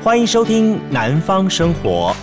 [0.00, 2.14] 欢迎收听《南方生活》。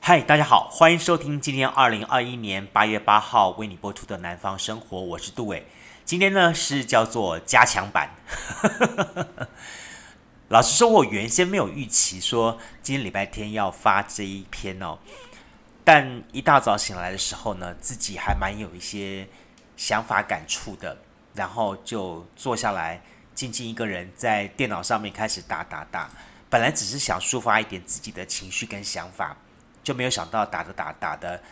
[0.00, 5.64] 嗨，大家好，欢迎收听今天二零二一年八月八号为你播出的《南方生活》，我是杜伟。
[6.04, 8.10] 今天呢是叫做加强版。
[10.48, 14.98] 老实说，我原先没有预期说今天礼拜天要发这一篇哦，
[15.84, 19.28] 但一大早醒来的时候呢，自己还蛮有一些
[19.76, 20.96] 想法感触的，
[21.34, 23.02] 然后就坐下来，
[23.34, 26.10] 静静一个人在电脑上面开始打打打。
[26.48, 29.36] 本来只是想抒发一点自己的情绪跟想法。
[29.84, 31.42] 就没有想到打着打打的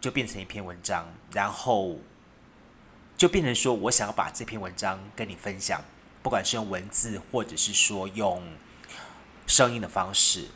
[0.00, 1.98] 就变成一篇文章，然后
[3.16, 5.82] 就变成说我想要把这篇文章跟你分享，
[6.22, 8.40] 不管是用文字或者是说用
[9.44, 10.46] 声音的方式。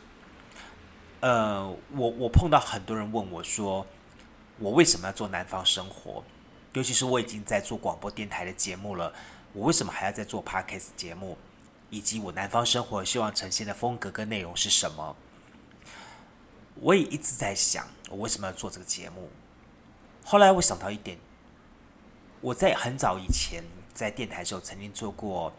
[1.19, 3.85] 呃，我我碰到很多人问我说，
[4.57, 6.23] 我为什么要做南方生活？
[6.75, 9.13] 尤其是我已经在做广播电台的节目了，
[9.53, 11.37] 我为什么还要再做 Podcast 节目？
[11.89, 15.15] 以及我南方生活希望呈现的风格跟内容是什么？
[16.75, 19.29] 我也一直在想，我为什么要做这个节目？
[20.25, 21.17] 后来我想到一点，
[22.41, 25.53] 我在很早以前在电台的时候曾经做过，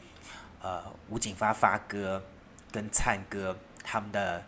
[0.61, 2.23] 呃，吴景发发哥
[2.71, 4.45] 跟灿哥他们的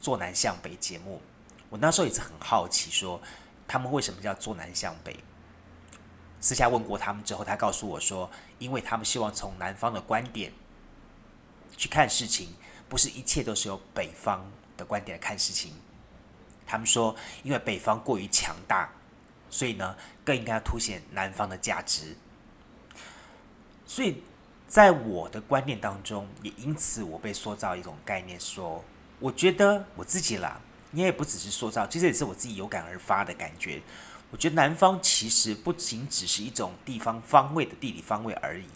[0.00, 1.22] 坐南向北节目。
[1.68, 3.20] 我那时候也是很好奇，说
[3.68, 5.16] 他们为什么叫坐南向北？
[6.40, 10.52] 私下问过他们之后，他告诉我说，因为他们希望从南方的观点
[11.76, 12.54] 去看事情，
[12.88, 15.74] 不是一切都是由北方的观点来看事情。
[16.66, 18.90] 他们说，因为北方过于强大，
[19.50, 22.16] 所以呢，更应该凸显南方的价值。
[23.84, 24.22] 所以，
[24.68, 28.84] 在我的观念当中，也因此我被塑造一种概念，说，
[29.18, 30.60] 我觉得我自己啦，
[30.92, 33.82] 你也不只是塑造，其实也是我自己有感而发的感觉。
[34.32, 38.66] 我觉得南方其实不仅只是一种地方方位的地理方位而已，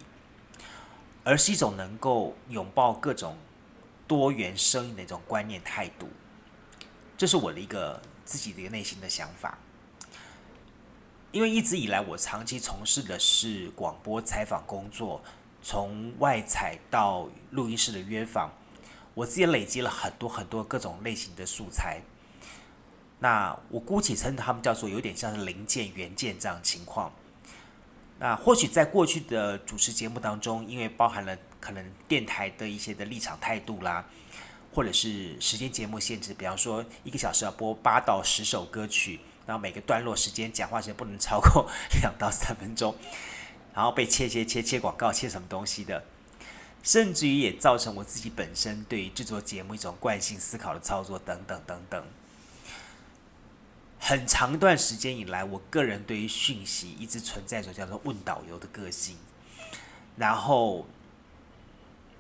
[1.23, 3.37] 而是一种能够拥抱各种
[4.09, 6.09] 多元声音的一种观念态度。
[7.17, 9.57] 这是我的一个自己的一个内心的想法，
[11.31, 15.23] 因为一直以来我长期从事的是广播采访工作，
[15.63, 18.51] 从外采到录音室的约访，
[19.15, 22.03] 我自己累积了很多很多各种类型的素材。
[23.19, 27.13] 那我姑且称他们叫做有点像是零件、元件这样情况。
[28.19, 34.05] 那或许在过去的主持节目当中，因为包含了可能电台的一些的立场态度啦。
[34.77, 41.71] 或者是时间节目限制，比方说一个小时要播八到十首歌曲，然后每个段落时间讲话时间不能超过
[42.03, 42.93] 两到三分钟，
[43.73, 46.03] 然后被切切切切广告，切什么东西的，
[46.83, 52.05] 甚至于也造成我自己本身对于制作节目一种惯性思考的操作等等等等。
[54.07, 59.17] 很长一段时间以来，我个人对于讯息一直存在着叫做问导游的个性，
[60.17, 60.87] 然后。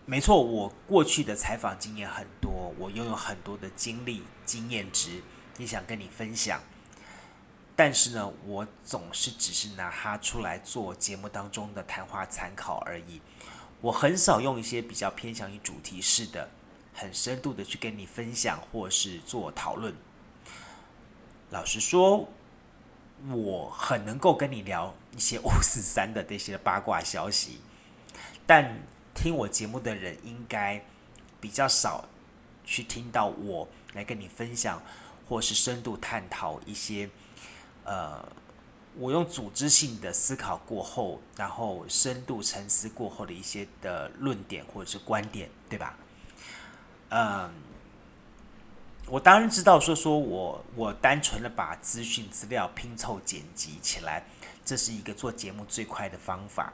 [0.06, 5.23] 没错，我过去的采访经验很多，我拥有很多的经历、经验值，
[5.56, 6.61] 也想跟你分享。
[7.75, 13.23] 但是呢，我总是只是拿它出来做节目当中的谈话参考而已。
[13.81, 16.50] 我很少用一些比较偏向于主题式的、
[16.93, 19.94] 很深度的去跟你分享或是做讨论。
[21.55, 22.29] 老实说，
[23.31, 27.61] 我很能够跟你聊一些五四三的这些八卦消息，
[28.45, 28.77] 但。
[29.15, 30.85] 听我节目的人应该
[31.41, 32.05] 比较少
[32.65, 34.83] 去听到我来跟你分享，
[35.29, 37.09] 或是深度探讨一些，
[37.85, 38.27] 呃，
[38.97, 45.97] 我用组织性的思考过后，然后深度沉思过后的一些的论点或者是观点，对吧？
[47.11, 47.53] 嗯，
[49.07, 54.25] 我当然知道说说我我单纯的把资讯资料拼凑剪辑起来，
[54.65, 56.73] 这是一个做节目最快的方法。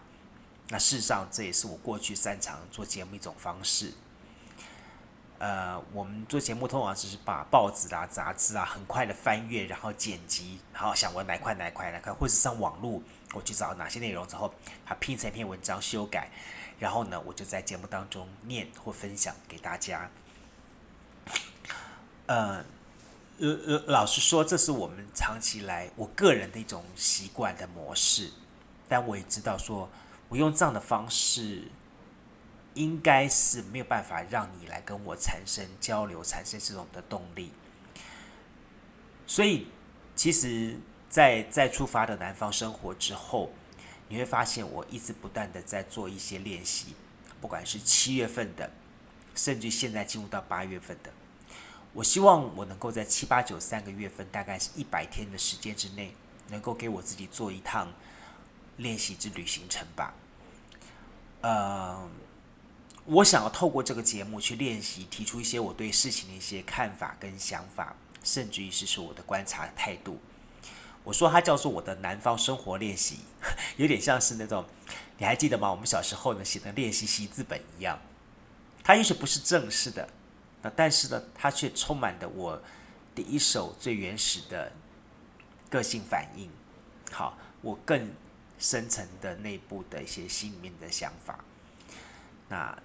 [0.69, 3.93] 那事实上，这也是我过去擅长做节目一种方式。
[5.39, 13.03] 呃，我们做节目通常只是把报纸啊、杂志啊很快的翻阅，然后剪辑，然后想我哪块哪块哪块，或者上网络
[13.33, 14.55] 我去找哪些内容之后，
[14.87, 16.29] 把拼成一篇文章修改，
[16.79, 20.09] 然后呢，我就在节目当中念或分享给大家。
[22.31, 22.65] 呃，
[23.39, 28.31] 呃，老实说，这是我们长期来我个人的一种习惯的模式，
[28.89, 29.89] 但我也知道说。
[30.29, 31.65] 我用这样的方式，
[32.75, 37.51] 应该是没有办法让你来跟我产生交流、产生这种的动力。
[39.27, 39.67] 所以，
[40.15, 40.79] 其实
[41.09, 43.51] 在，在出发的南方生活之后，
[44.07, 46.95] 你会发现我一直不断的在做一些练习，
[47.41, 48.71] 不管是七月份的，
[49.35, 51.11] 甚至现在进入到八月份的，
[51.93, 56.15] 我希望我能够在七八九三个月份，大概是一百天的时间之内，
[56.49, 57.93] 能够给我自己做一趟。
[58.77, 60.15] 练习之旅行程吧。
[61.43, 62.09] 呃，
[63.05, 67.95] 我想要透过这个节目去练习，提出一些我对事情的一些看法跟想法，
[68.25, 70.19] 甚至于是说我的观察态度。
[71.05, 73.19] 我说它叫做我的南方生活练习，
[73.77, 74.65] 有点像是那种，
[75.19, 75.71] 你还记得吗？
[75.71, 77.99] 我们小时候呢写的练习习字本一样。
[78.83, 80.09] 它也许不是正式的，
[80.63, 82.61] 那但是呢，它却充满了我
[83.15, 84.71] 第一首最原始的
[85.71, 86.51] 个性反应。
[87.11, 88.11] 好，我更
[88.59, 91.39] 深层的内部的一些心里面的想法。
[92.49, 92.77] 那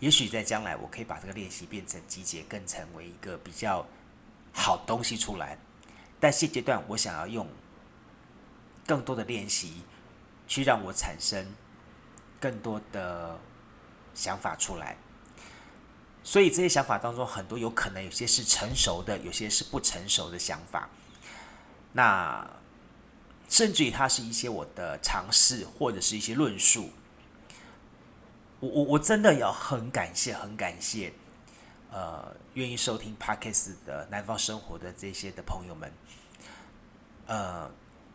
[0.00, 3.86] 也许在将来，我可以把这个练习变成集结，更成为一个比较
[4.52, 5.56] 好东西出来。
[6.20, 7.46] 但现阶段，我想要用
[8.86, 9.82] 更多的练习，
[10.46, 11.46] 去让我产生
[12.40, 13.38] 更多的
[14.14, 14.96] 想法出来。
[16.22, 20.88] 所以这些想法当中，很多有可能有些是成熟的，有些是不成熟的想法。
[21.92, 22.48] 那
[23.48, 26.90] 甚至于它是一些我的尝试，或者是一些论述。
[28.60, 31.12] 我我我真的要很感谢，很感谢。
[31.90, 35.90] 呃，愿意收听 Podcast 的南方生活的这些的朋友们，
[37.26, 37.70] 呃，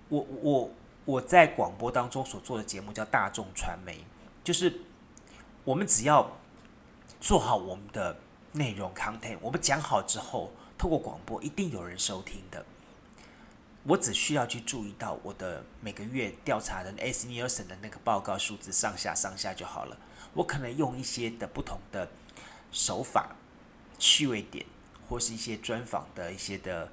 [0.10, 0.72] 我我
[1.06, 4.06] 我在广播当中所做的节目叫大众传媒，
[4.44, 4.82] 就是
[5.64, 6.38] 我们只要
[7.24, 8.18] 做好我们的
[8.52, 12.66] 内容 content，我们讲好之后，透过广播一定有人收听的。
[13.86, 19.98] 我只需要去注意到我的每个月调查的 S Nielsen 的那个报告数字上下上下就好了。
[20.34, 22.10] 我可能用一些的不同的
[22.74, 23.34] 手法。
[23.98, 24.66] 趣味点，
[25.08, 26.92] 或是一些专访的一些的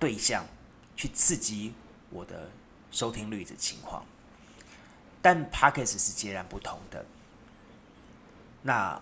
[0.00, 0.44] 对象，
[0.96, 1.72] 去刺激
[2.10, 2.50] 我的
[2.90, 4.04] 收听率的情况。
[5.22, 7.06] 但 Podcast 是截然不同的。
[8.62, 9.00] 那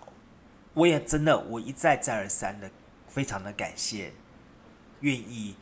[0.73, 2.69] 我也真的，我一再再而三的，
[3.07, 4.13] 非常的感谢，
[5.01, 5.55] 愿意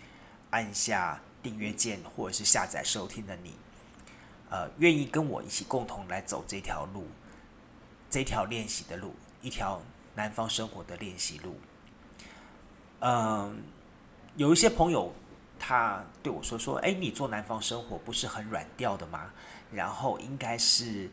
[0.49, 3.55] 按下订阅键或者是下载收听的你，
[4.49, 7.07] 呃，愿意跟我一起共同来走这条路，
[8.09, 9.81] 这条练习的路，一条
[10.15, 11.57] 南方生活的练习路。
[12.99, 13.63] 嗯，
[14.35, 15.13] 有一些朋友
[15.57, 19.31] 他对我说说，哎，你做南方生活不是很软调的吗？
[19.71, 21.09] 然后应该是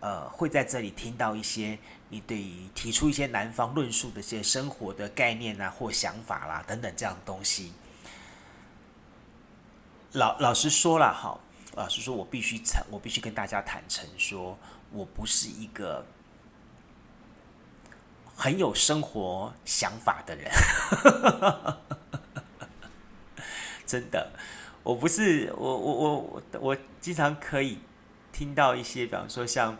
[0.00, 1.78] 呃会在这里听到一些
[2.08, 7.72] 你对于提出一些南方论述的一些生活的概念啊或想法啦等等这样的东西。
[10.12, 11.38] 老老实说了哈，
[11.74, 14.58] 老实说，我必须诚，我必须跟大家坦诚说，
[14.90, 16.04] 我不是一个。
[18.38, 20.52] 很有生活想法的人，
[23.86, 24.30] 真的，
[24.82, 27.78] 我不是我我我我我经常可以
[28.36, 29.76] 听到一些，比方说像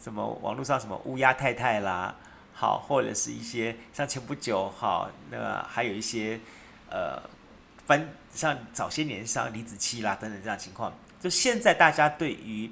[0.00, 2.14] 什么网络上什么乌鸦太太啦，
[2.54, 6.40] 好，或者是一些像前不久好，那还有一些
[6.88, 7.20] 呃，
[7.86, 12.70] 翻像早些年像李子柒啦等等这样情况，就现在大家对于。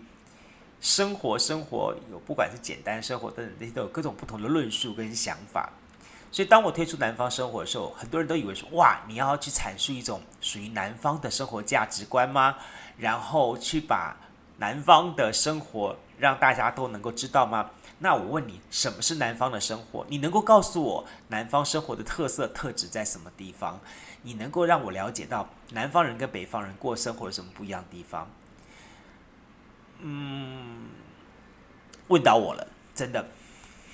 [0.85, 5.70] 生活，生活有不管是简单生活等等，这些都有各种不同的论述跟想法。
[6.32, 12.56] 所以，当我推出南方生活的时候，很多人都以为说：“哇，你要去阐述一种属于南方的生活价值观吗？
[12.99, 14.17] 然后去把
[14.62, 20.06] 南方的生活让大家都能够知道吗？”那我问你，什么是南方的生活？
[20.09, 23.81] 你能够告诉我南方生活的特色特质在什么地方？
[24.23, 28.31] 你能够让我了解到南方人跟北方人过生活有什么不一样的地方？
[29.98, 30.91] 嗯，
[32.06, 33.27] 问到我了，真的，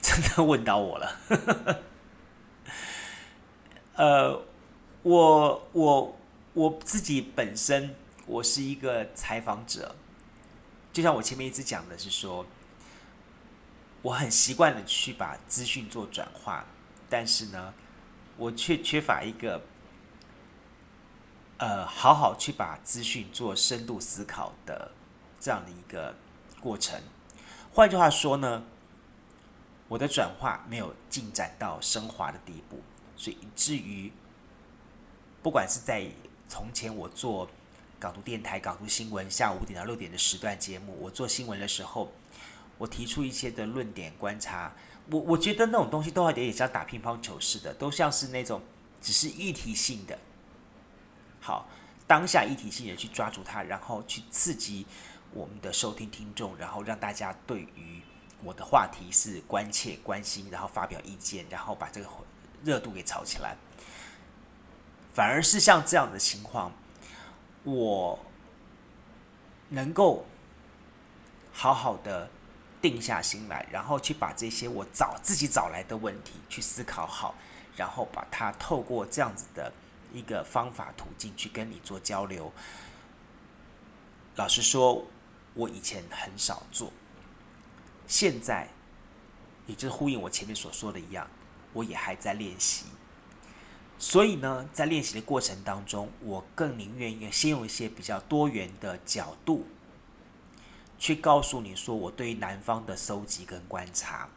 [0.02, 1.80] 真的问到我了。
[3.96, 4.42] 呃，
[5.02, 6.16] 我我
[6.52, 7.94] 我自己本身，
[8.26, 9.94] 我是一个采访者，
[10.98, 12.44] 就像我前面一直讲的是说，
[14.02, 16.66] 我很习惯的去把资讯做转化，
[17.08, 17.72] 但是呢，
[18.36, 19.62] 我却缺乏一个，
[21.58, 24.90] 呃，好好去把资讯做深度思考的。
[25.38, 26.16] 这样的一个
[26.58, 27.00] 过程，
[27.72, 28.64] 换句话说呢，
[29.86, 32.82] 我的转化没有进展到升华的地步，
[33.14, 34.12] 所以以至于，
[35.44, 36.10] 不管是在
[36.48, 37.48] 从前我做
[37.98, 42.12] 港都电台、港都新闻下午五点到六点的时段节目，我做新闻的时候，
[42.78, 44.72] 我提出一些的论点观察，
[45.10, 48.62] 我我觉得那种东西都有点像打乒乓球似的，都像是那种
[49.00, 50.18] 只是议题性的，
[51.40, 51.68] 好，
[52.06, 54.86] 当下议题性的去抓住它，然后去刺激。
[55.34, 58.00] 我们的收听听众，然后让大家对于
[58.42, 62.08] 我的话题是关切、关心，然后发表意见，然后把这个
[62.64, 63.54] 热度给炒起来。
[65.12, 66.72] 反而是像这样的情况，
[67.64, 68.18] 我
[69.68, 70.24] 能够
[71.52, 72.28] 好好的
[72.80, 77.34] 定下心来，然后去把这些我找自己找来的问题去思考好，
[77.76, 79.72] 然后把它透过这样子的
[80.12, 82.52] 一个方法途径去跟你做交流。
[84.36, 85.06] 老实说。
[85.54, 86.92] 我以前很少做，
[88.06, 88.68] 现在，
[89.66, 91.26] 也就是呼应我前面所说的一样，
[91.72, 92.84] 我也还在练习。
[94.00, 99.66] 所以呢，在练习的过程当中，我更宁愿先用一些比较多元的角度，
[101.00, 104.28] 去告诉你说我对于南方的搜集跟观察，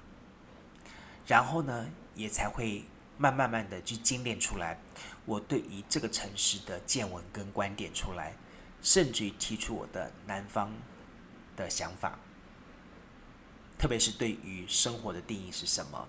[1.27, 2.85] 然后呢，也才会
[3.19, 4.79] 慢慢慢的去精炼出来
[5.25, 8.33] 我对于这个城市的见闻跟观点出来，
[8.81, 10.73] 甚至于提出我的南方
[11.55, 12.17] 的想法，
[13.77, 16.07] 特别是对于生活的定义是什么，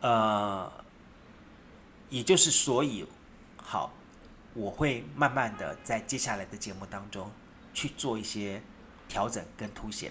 [0.00, 0.87] 呃。
[2.10, 3.06] 也就是所以，
[3.56, 3.92] 好，
[4.54, 7.30] 我会慢慢的在接下来的节目当中
[7.74, 8.62] 去做一些
[9.08, 10.10] 调整跟凸显，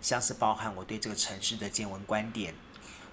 [0.00, 2.54] 像是包含我对这个城市的见闻观点，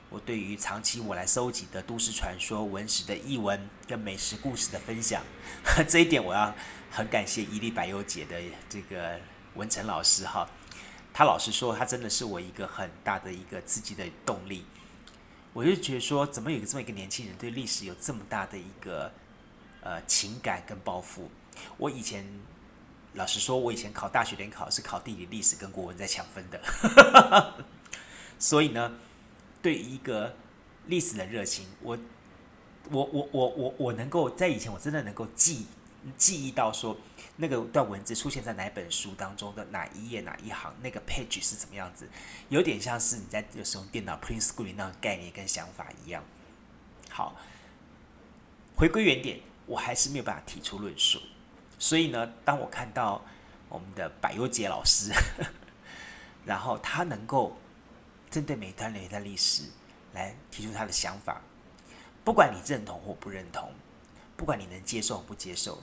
[0.10, 5.24] 我对于长期我来搜集的都市传说、文史的译文跟美食故事的分享，
[5.90, 6.54] 这一点我要
[6.92, 9.20] 很感谢一粒百优姐的这个
[9.56, 10.48] 文成老师哈，
[11.12, 14.64] 他老实说，他真的是我一个很大的一个刺激的动力。
[15.54, 19.12] 我就觉得说，怎么有这么一个年轻人对历史有这么大的一个
[19.82, 21.30] 呃情感跟抱负？
[21.78, 22.26] 我以前
[23.16, 27.64] 老实说，我以前考大学联考是考地理、历史跟国文在抢分的，
[28.40, 28.94] 所以呢，
[29.62, 30.36] 对一个
[30.88, 31.98] 历史的热情，我
[32.90, 35.66] 我我我我我能够在以前我真的能够记
[36.18, 36.98] 记忆到说。
[37.42, 42.08] 那个段文字出现在哪本书当中的哪一页哪一行，那个 page 是怎么样子？
[42.50, 46.24] 有点像是你在使用电脑 print screen 那种概念跟想法一样。
[47.10, 47.36] 好，
[48.76, 51.20] 回归原点，我还是没有办法提出论述。
[51.80, 53.26] 所以呢，当我看到
[53.70, 55.12] 我们的百优杰老师，
[56.46, 57.58] 然后他能够
[58.30, 59.64] 针对每一段每一段历史
[60.14, 61.42] 来提出他的想法，
[62.24, 63.74] 不管你认同或不认同，
[64.38, 65.82] 不管你能接受不接受。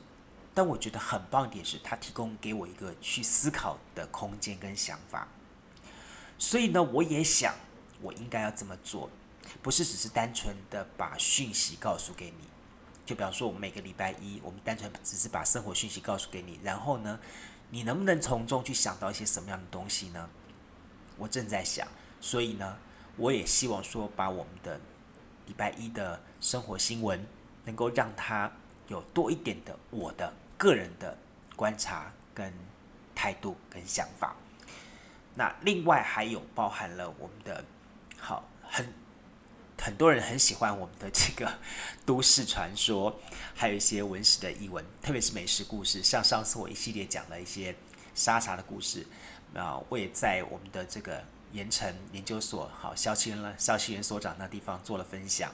[0.55, 5.29] 但我觉得很棒一点是，他提供给我一个去思考的空间跟想法。
[6.39, 7.55] 所以呢，我也想，
[8.01, 9.09] 我应该要这么做，
[9.63, 12.49] 不是只是单纯的把讯息告诉给你。
[13.07, 17.19] 就比方说，我们每个礼拜一，我们单纯只是把生活讯息告诉给你，然后呢，
[17.71, 20.29] 你能不能从中去想到一些什么样的东西呢？
[21.17, 21.89] 我正在想，
[22.21, 22.77] 所以呢，
[23.17, 24.79] 我也希望说，把我们的
[25.47, 27.27] 礼拜一的生活新闻，
[27.65, 28.53] 能够让它
[28.89, 30.33] 有多一点的我的。
[30.59, 31.17] 个人的
[31.55, 32.53] 观察跟
[33.15, 34.35] 态度跟想法，
[35.37, 37.65] 那另外还有包含了我们的，
[38.19, 38.93] 好很
[39.81, 41.61] 很多人很喜欢我们的这个
[42.05, 43.21] 都市传说，
[43.55, 47.73] 还有一些文史的译文，特别是美食故事，像上次我一系列讲了一些
[48.17, 49.07] 沙茶的故事，
[49.55, 55.53] 啊，我也在我们的这个盐城研究所，好萧其元了萧其元所长那地方做了分享，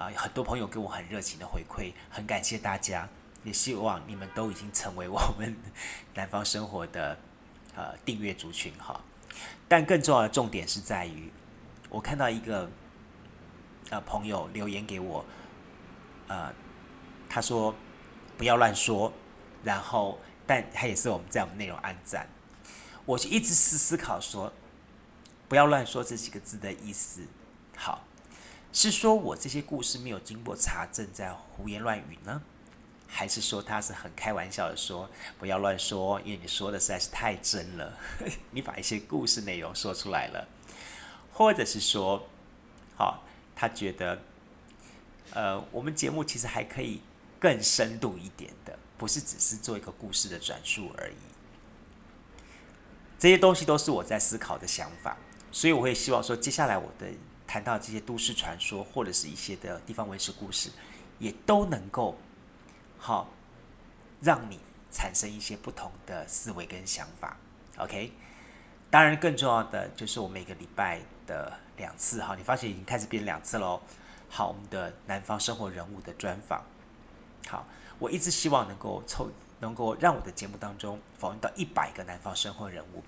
[0.00, 3.06] 啊，很多朋友给我很热情的回馈，很感谢大家。
[3.44, 5.54] 也希望你们都已经成为我们
[6.14, 7.18] 南方生活的
[7.74, 8.98] 呃订阅族群哈，
[9.68, 11.30] 但更重要的重点是在于，
[11.90, 12.70] 我看到一个
[13.90, 15.24] 呃朋友留言给我，
[16.28, 16.50] 呃，
[17.28, 17.74] 他说
[18.38, 19.12] 不要乱说，
[19.62, 22.26] 然后但他也是我们在我们内容按赞，
[23.04, 24.50] 我就一直思思考说，
[25.48, 27.22] 不要乱说这几个字的意思，
[27.74, 28.04] 好，
[28.72, 32.42] 是说我这些故事没有经过查证，在胡言乱语呢？
[33.12, 37.98] 还是说他是很开玩笑的说，不要乱说，因为你说的实在是太真了，
[38.52, 40.46] 你把一些故事内容说出来了，
[41.32, 42.28] 或者是说，
[42.96, 43.24] 好，
[43.56, 44.22] 他觉得，
[45.32, 47.02] 呃，我们节目其实还可以
[47.40, 51.16] 更深度一点的，不是只是做一个故事的转述而已。
[53.18, 55.16] 这些东西都是我在思考的想法，
[55.50, 57.08] 所以我会希望说，接下来我的
[57.50, 60.70] 谈到这些都市传说或者是一些的地方文史故事，
[61.18, 62.16] 也都能够。
[62.96, 63.28] 好，
[64.22, 67.36] 让你产生一些不同的思维跟想法
[67.78, 68.12] ，OK。
[68.88, 73.80] 当然，更重要的就是我每个礼拜的两次，哈，你发现已经开始变两次喽。
[74.28, 76.62] 好，我们的南方生活人物的专访，
[77.48, 77.66] 好，
[77.98, 79.28] 我一直希望能够凑，
[79.58, 83.02] 能够让我的节目当中访问到一百个南方生活人物，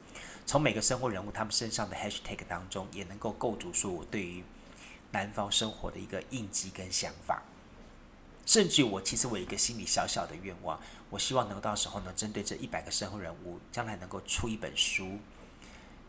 [0.47, 4.43] 从每个生活人物他们身上的 hashtag 当中，也能够构筑出我对于
[5.11, 7.43] 南方生活的一个印记跟想法。
[8.45, 10.79] 甚至我其实我有一个心里小小的愿望，
[11.11, 15.19] 我希望能够到时候呢，针对这一百个生活人物，将来能够出一本书，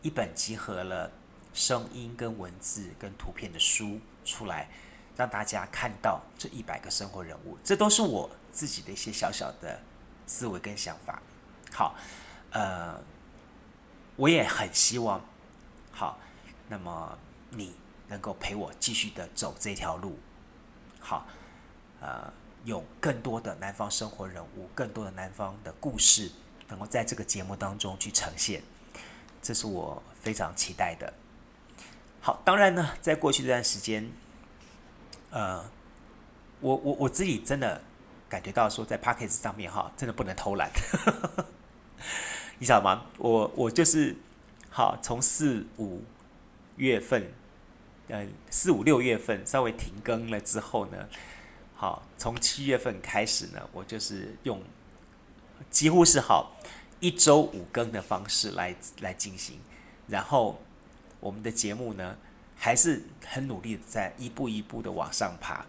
[0.01, 1.11] 一本集合了
[1.53, 4.67] 声音跟文字跟图片的书出来，
[5.15, 7.55] 让大家看到这一百个生活人物。
[7.63, 9.79] 这都是我自己的一些小小的
[10.25, 11.21] 思维跟想法。
[11.71, 11.95] 好，
[12.49, 12.99] 呃，
[14.15, 15.23] 我也很希望，
[15.91, 16.17] 好，
[16.67, 17.17] 那么
[17.49, 17.73] 你
[18.07, 20.17] 能够陪我继续的走这条路，
[20.99, 21.25] 好。
[22.05, 22.33] 呃，
[22.65, 26.29] 有更多的南方生活人物，更多的南方的故事，
[26.67, 28.61] 能够在这个节目当中去呈现，
[29.41, 31.13] 这是我非常期待的。
[32.19, 34.11] 好，当然呢，在过去这段时间，
[35.29, 35.63] 呃，
[36.59, 37.81] 我我我自己真的
[38.27, 40.69] 感觉到说，在 Podcast 上面哈，真的不能偷懒，
[42.59, 43.05] 你知道吗？
[43.17, 44.15] 我我就是
[44.69, 46.03] 好，从四五
[46.77, 47.31] 月份，
[48.07, 51.07] 呃，四五六月份稍微停更了之后呢，
[51.75, 54.61] 好，从七月份开始呢，我就是用。
[55.69, 56.57] 几乎是好
[56.99, 59.59] 一周五更的方式来来进行，
[60.07, 60.61] 然后
[61.21, 62.17] 我们的节目呢
[62.55, 65.65] 还是很努力的在一步一步的往上爬。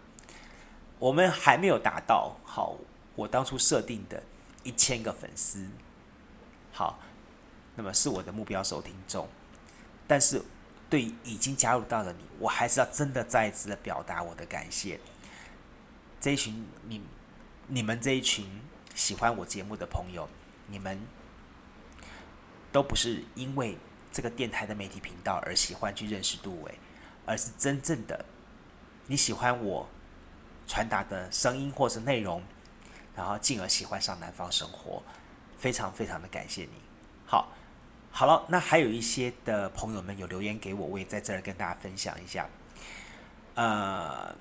[0.99, 2.75] 我们还没有达到好
[3.15, 4.21] 我当初设定的
[4.63, 5.65] 一千个粉丝，
[6.75, 6.99] 好，
[7.75, 9.27] 那么是我的目标收听众。
[10.05, 10.41] 但是
[10.89, 14.99] 对已经加入到了你，我还是要真的再一次的表达我的感谢。
[16.19, 17.01] 这一群你
[17.67, 18.45] 你们这一群。
[18.95, 20.25] 喜欢我节目的朋友，
[20.67, 20.97] 你们
[22.71, 23.77] 都不是因为
[24.09, 26.79] 这个电台的媒体频道而喜欢去认识杜伟，
[27.25, 28.23] 而是真正的
[29.07, 29.85] 你喜欢我
[30.65, 32.41] 传达的声音或是内容，
[33.13, 35.03] 然后进而喜欢上南方生活，
[35.65, 36.77] 非常非常的感谢你。
[37.25, 37.51] 好，
[38.11, 42.47] 好了，那还有一些的朋友们有留言给我，我也在这儿跟大家分享一下。
[43.55, 44.35] 呃，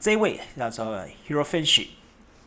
[0.00, 0.84] 这位叫做
[1.28, 1.86] Hero Finch。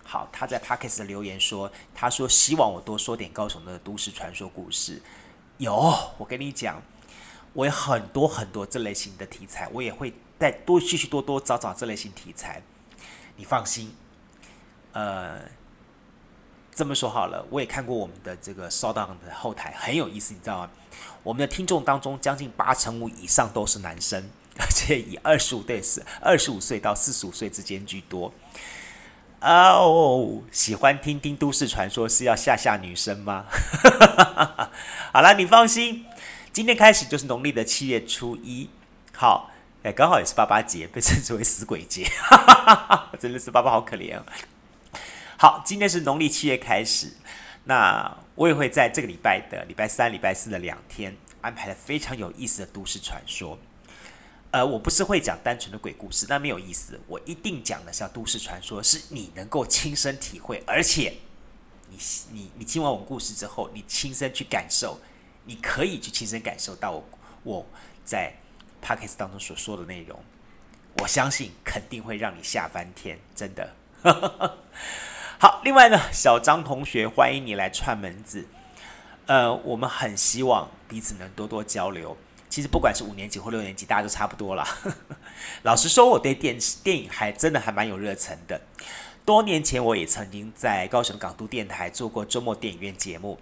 [0.04, 5.02] 好，他在 Podcast 的留言说：“他说希望我多说点高雄的都市传说故事。
[5.60, 5.74] 有，
[6.18, 6.82] 我跟你讲，
[7.54, 12.62] 我有很多很多这类型的题材，我也会再多继续多多找找这类型题材。
[13.38, 13.96] 你放心，
[14.92, 15.40] 呃，
[16.76, 20.70] 这么说好了，我也看过我们的这个 s o d o n 的后台，很有意思，你知道吗？
[21.24, 24.30] 我们的听众当中，将近八成五以上都是男生，
[24.60, 28.34] 而且以二十五对是二十五岁到四十五岁之间居多。”
[29.40, 33.46] 哦喜欢听听都市传说是要吓吓女生吗？
[35.14, 36.06] 好了，你放心，
[36.52, 38.70] 今天开始就是农历的七月初一，
[39.14, 39.50] 好，
[39.84, 42.06] 哎，刚好也是爸爸节，被称之为死鬼节，
[43.18, 44.24] 真的是爸爸好可怜哦。
[45.38, 47.12] 好，今天是农历七月开始，
[47.66, 53.60] 那我也会在这个礼拜的礼拜三、礼拜四的两天安排了非常有意思的都市传说。
[54.52, 56.98] 呃，我不是会讲单纯的鬼故事，那没有意思。
[57.06, 61.14] 我一定讲的是都市传说，是你能够亲身体会，而且
[61.90, 61.98] 你
[62.32, 64.98] 你你听完我故事之后，你亲身去感受，
[65.44, 67.04] 你可以去亲身感受到我
[67.44, 67.66] 我
[68.06, 68.34] 在
[68.82, 70.18] Podcast 当中所说的内容。
[71.00, 73.76] 我相信肯定会让你吓翻天，真的。
[75.38, 78.48] 好，另外呢，小张同学，欢迎你来串门子。
[79.26, 82.16] 呃，我们很希望彼此能多多交流。
[82.50, 84.66] 其实不管是五年级或六年级，大家都差不多了。
[85.64, 88.62] 老实说，我对电视电影还真的还蛮有热忱的。
[89.26, 93.38] 多年前，我也曾经在高雄港都电台做过周末电影院节目。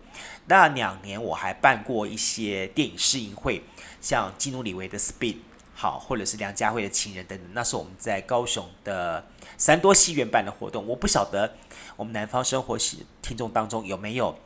[0.48, 3.62] 那两年，我还办过一些电影试映会，
[4.02, 5.34] 像基努里维的《Speed》
[5.74, 7.48] 好，或者是梁家辉的《情人》等等。
[7.54, 9.26] 那是我们在高雄的
[9.58, 10.86] 三多戏院办的活动。
[10.88, 11.56] 我不晓得
[11.96, 14.38] 我们南方生活系听众当中有没有，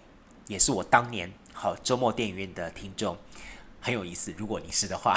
[0.47, 3.17] 也是我当年好周末电影院的听众。
[3.79, 5.13] 很有意思，如果你是的话，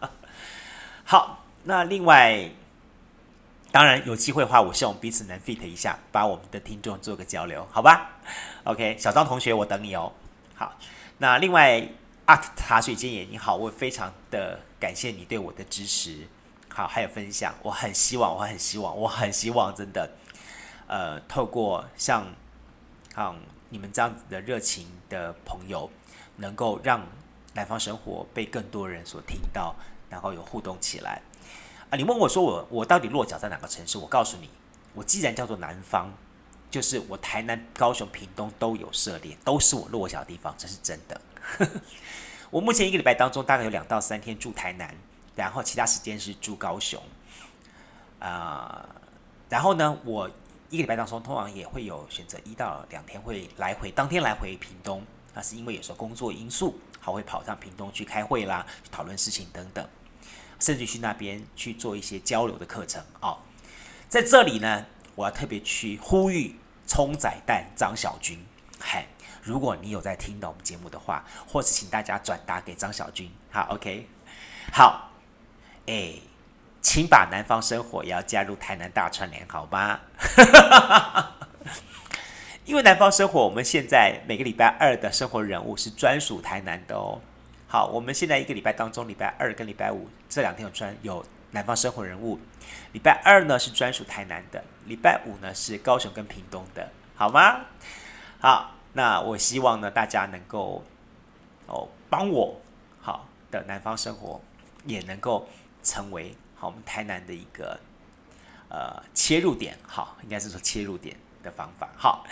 [1.02, 2.50] 好，那另外，
[3.72, 8.20] 当然有机会的话，我希望彼此能 fit 一下，把我们的听众做个交流，好吧
[8.64, 10.12] ？OK，小张同学，我等你哦。
[10.54, 10.76] 好，
[11.18, 11.88] 那另外，
[12.26, 16.28] 阿塔水间也你好，我非常的感谢你对我的支持，
[16.68, 20.10] 好，还有分享，我很希望，我很希望，我很希望，真的，
[20.86, 22.26] 呃，透过像，
[23.14, 23.34] 像
[23.70, 25.88] 你们这样子的热情的朋友，
[26.36, 27.00] 能够让。
[27.56, 29.76] 南方生活被更多人所听到，
[30.10, 31.22] 然后有互动起来
[31.88, 31.96] 啊！
[31.96, 33.96] 你问我说我我到底落脚在哪个城市？
[33.96, 34.50] 我告诉你，
[34.92, 36.10] 我既然叫做南方，
[36.68, 41.20] 就是我台南、高雄、屏东都有涉猎，都是我落脚的地方，这是真的。
[42.54, 44.94] 我目前一个礼拜当中大概有两到三天住台南，
[45.34, 47.02] 然后其他时间是住高雄
[48.20, 48.88] 啊、呃。
[49.48, 50.30] 然后呢，我
[50.70, 56.78] 一个礼拜当中通常也会有选择一到两天会来回，当天来回屏东，那是因为有时候工作因素。
[57.00, 59.86] 还会跑上屏东去开会啦，去讨论事情等等，
[60.58, 63.36] 甚至去那边去做一些交流的课程、哦。
[64.08, 68.42] 在这里呢，我要特别去呼吁葱仔蛋张小军，
[68.80, 69.06] 嗨，
[69.44, 74.08] 如果你有在听到我们节目的话，或是请大家转达给张小军，好，OK，
[74.72, 75.10] 好，
[75.86, 76.14] 哎，
[76.80, 80.00] 请把南方生活也要加入台南大串联，好吗？
[82.64, 87.20] 因为南方生活，我们现在每个礼拜二的生活人物是专属台南的哦。
[87.68, 92.40] 好，我们现在一个礼拜当中，礼拜二跟礼拜五这两天有专有南方生活人物。
[92.92, 97.66] 礼拜二呢是专属台南的，礼拜五呢是高雄跟屏东的，好吗？
[98.40, 100.82] 好，那我希望呢，大家能够
[101.66, 102.60] 哦帮我
[103.00, 104.40] 好的南方生活，
[104.86, 105.48] 也能够
[105.82, 107.78] 成为好我们台南的一个
[108.68, 111.88] 呃切入点，好，应该是说切入点的方法。
[111.96, 112.24] 好，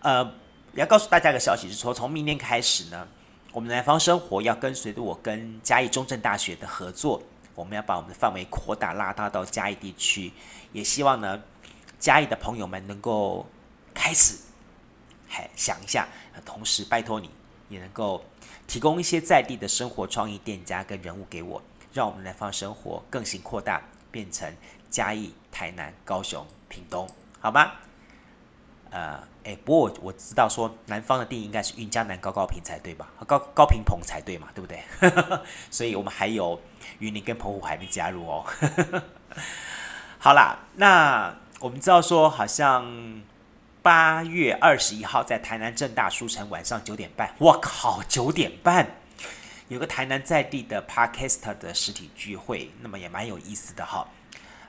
[0.00, 0.32] 呃，
[0.74, 3.08] 要告诉大家一个消息，是说从明年开始呢，
[3.52, 7.20] 我们南方生活要跟随着我跟嘉义中正大学的合作，
[7.56, 10.32] 我们要把我们的范围扩大拉大到嘉义地区，
[10.72, 11.42] 也希望呢
[11.98, 13.44] 嘉义的朋友们能够
[13.92, 14.38] 开始。
[15.56, 16.06] 想一下，
[16.44, 17.30] 同时拜托你
[17.68, 18.24] 也能够
[18.66, 24.54] 提供一些在地的生活创意店家跟人物给我，让我们南方生活更行扩大，变成
[24.90, 27.08] 嘉义、台南、高雄、屏东，
[27.40, 27.72] 好吗？
[28.90, 33.08] 呃，哎，不过我知道说南方的定义应该是云嘉南高高屏才对吧？
[33.26, 34.82] 高高屏澎才对嘛，对不对？
[35.70, 36.60] 所以我们还有
[37.00, 38.44] 云林跟澎湖还没加入哦。
[40.18, 43.22] 好啦，那我们知道说好像。
[43.84, 48.96] 八月二十一号在台南正大书城晚上九点半，我靠，九点半
[49.68, 54.08] 有个台南在地的 Podcast 的实体聚会，那么也蛮有意思的哈。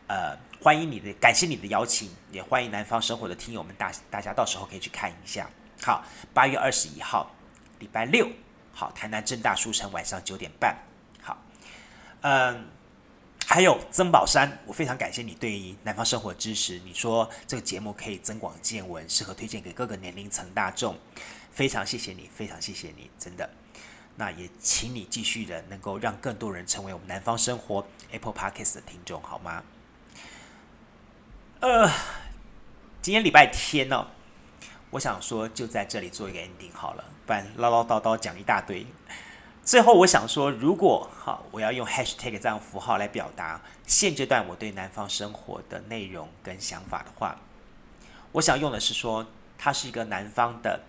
[0.07, 5.49] 呃，欢迎你的，感谢你的邀请，也欢迎南方生活的听友们大大家到时候可以去看一下。
[5.81, 7.33] 好，八月二十一号
[7.79, 8.27] 礼拜六，
[8.73, 10.75] 好，台南正大书城晚上九点半，
[11.21, 11.37] 好，
[12.19, 12.67] 嗯。
[13.47, 16.79] 还有曾宝山，我非常感谢你对于南方生活的支持。
[16.79, 20.97] 你说这个节目可以增广见闻，适合推荐给各个年龄层大众，
[21.51, 23.49] 非常谢谢你，非常谢谢你，真的。
[24.17, 29.63] 那也请你继续的能够让更多人成为我们南方生活 Apple Podcast 的听众，好吗？
[31.59, 31.89] 呃，
[33.01, 34.07] 今天礼拜天、哦，
[34.89, 38.85] 我想说就在这里做一个 ending 好了，不然唠唠叨叨讲一大堆。
[39.65, 47.35] 最后，我想说，如果好，我要用 hashtag 这样符号来表达现阶段我对南方生活的内容跟想法的话，
[48.31, 49.25] 我想用的是说，
[49.57, 50.81] 它是一个南方的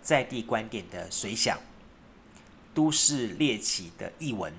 [0.00, 1.58] 在地观点的随想、
[2.72, 4.50] 都市猎奇的译文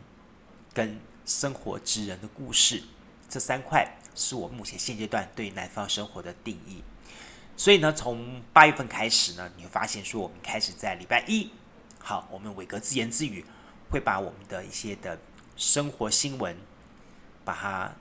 [0.71, 2.83] 跟生活之人的故事，
[3.27, 6.83] 这三块是我目前现阶段对南方生活的定义。
[7.57, 11.49] 所以呢，从八月份开始呢，你会发现说，我们开始在礼拜一，
[11.97, 13.43] 好，我们伟哥自言自语。
[13.93, 15.15] 会把我们的一些的
[15.55, 16.57] 生活新闻，
[17.45, 17.91] 把它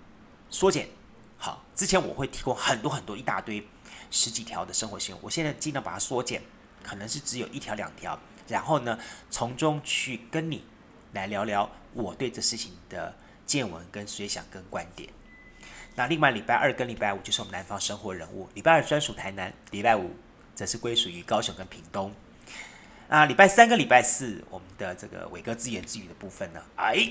[0.48, 0.88] 缩减。
[1.36, 3.62] 好，之前我会提供很多很多一大堆
[4.10, 6.40] 十几条的生活新闻，我现在尽量把它缩减，
[6.82, 8.18] 可能是只有一条两条。
[8.48, 10.64] 然后呢，从中去跟你
[11.12, 15.10] 来聊聊我对这事情的见闻、跟随想、跟观点。
[15.94, 20.16] 那另外礼拜二跟礼拜五就是我们南方生活人物，礼拜二专属台南，礼拜五
[20.54, 22.10] 则是归属于高雄跟屏东。
[23.12, 27.10] 啊，礼拜三跟礼拜四，我们的这个伟哥自言自语的部分呢，哎，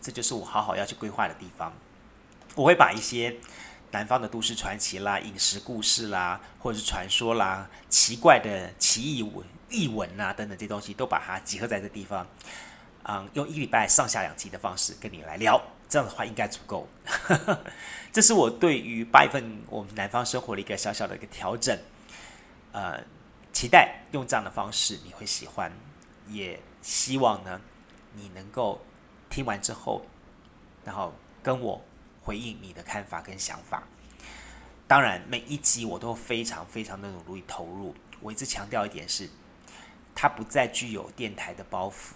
[0.00, 1.72] 这就是我好好要去规划的地方。
[2.54, 3.34] 我会把一些
[3.90, 12.24] 南方的都市传奇啦、饮食故事啦，或者是传说啦、奇怪的奇异文异闻啊等等这些东西，都把它集合在这地方。
[13.02, 16.86] 嗯，用一礼拜上下两集的方式跟你来聊，这样的话应该足够。
[18.12, 21.76] 这是我对于八月份我们南方生活的一个小小的一个调整。
[22.70, 23.02] 呃。
[23.62, 25.70] 期待用这样的方式你会喜欢，
[26.26, 27.60] 也希望呢
[28.12, 28.84] 你能够
[29.30, 30.04] 听完之后，
[30.84, 31.80] 然后跟我
[32.24, 33.84] 回应你的看法跟想法。
[34.88, 37.94] 当然每一集我都非常非常的努力投入。
[38.18, 39.30] 我一直强调一点是，
[40.12, 42.14] 它不再具有电台的包袱，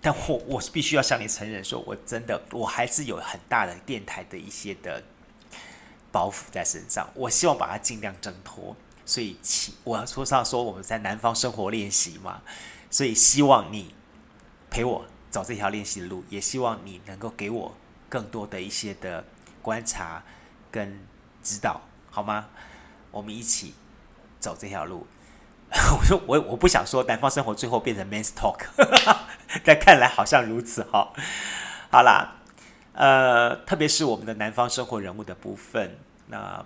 [0.00, 5.00] 但我我是必须要向你承认说，我真的我还是有很大的电台的一些的
[6.10, 7.08] 包袱在身上。
[7.14, 8.74] 我希望把它尽量挣脱。
[9.10, 9.36] 所以，
[9.82, 12.42] 我要说上说我们在南方生活练习嘛，
[12.88, 13.92] 所以希望你
[14.70, 17.74] 陪我走这条练习的路，也希望你能够给我
[18.08, 19.24] 更多的一些的
[19.60, 20.22] 观察
[20.70, 21.00] 跟
[21.42, 22.50] 指导，好吗？
[23.10, 23.74] 我们一起
[24.38, 25.04] 走这条路。
[25.98, 28.60] 我说我我不想说南方生活最后变成 men's talk，
[29.66, 31.12] 但看来好像如此哈。
[31.90, 32.36] 好啦，
[32.92, 36.64] 呃，特别是我们的南方生活人物的部分，那。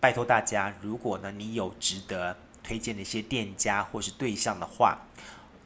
[0.00, 4.98] 拜托大家，如果呢你有值得推荐的一些店家或是对象的话，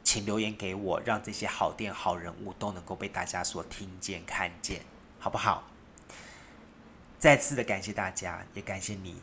[0.03, 4.81] 请留言给我，让这些好店好人物都能够被大家所听见看见，
[5.19, 5.63] 好不好？
[7.19, 9.21] 再次的感谢大家，也感谢你。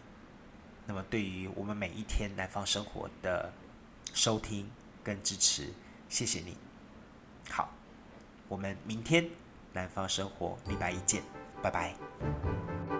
[0.86, 3.52] 那么对于我们每一天南方生活的
[4.14, 4.70] 收听
[5.04, 5.72] 跟支持，
[6.08, 6.56] 谢谢你。
[7.50, 7.70] 好，
[8.48, 9.28] 我们明天
[9.72, 11.22] 南方生活礼拜一见，
[11.62, 12.99] 拜拜。